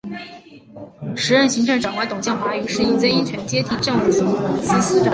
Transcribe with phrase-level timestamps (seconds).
[1.15, 4.25] 时任行政长官董建华于是以曾荫权接替政务司
[4.81, 5.09] 司长。